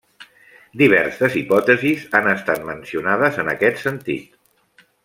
[0.81, 4.43] Diverses hipòtesis han estat mencionades en aquest sentit.